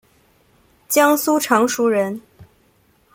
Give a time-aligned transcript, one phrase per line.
[0.87, 2.19] 江苏常熟人。